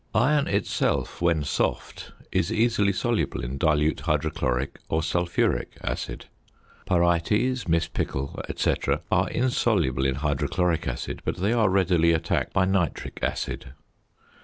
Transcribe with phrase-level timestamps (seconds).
[0.15, 6.25] Iron itself, when soft, is easily soluble in dilute hydrochloric, or sulphuric, acid.
[6.87, 8.73] Pyrites, mispickel, &c.,
[9.11, 13.73] are insoluble in hydrochloric acid, but they are readily attacked by nitric acid.